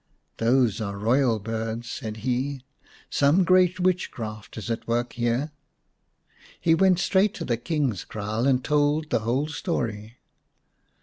[0.37, 2.63] "Those are royal birds," said he;"
[3.11, 5.51] some great witchcraft is at work here."
[6.59, 10.17] He went straight to the King's kraal and told the whole story.